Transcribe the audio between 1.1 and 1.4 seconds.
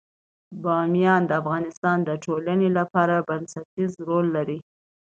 د